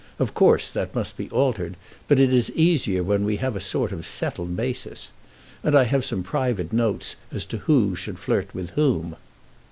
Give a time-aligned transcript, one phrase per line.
[0.17, 3.91] Of course that must be altered, but it is easier when we have a sort
[3.91, 5.11] of settled basis.
[5.61, 9.15] And I have some private notes as to who should flirt with whom."